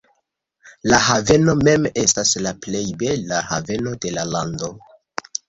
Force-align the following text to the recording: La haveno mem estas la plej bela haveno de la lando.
La 0.91 1.01
haveno 1.07 1.55
mem 1.67 1.85
estas 2.05 2.31
la 2.47 2.55
plej 2.65 2.83
bela 3.05 3.43
haveno 3.51 3.95
de 4.07 4.15
la 4.19 4.27
lando. 4.33 4.73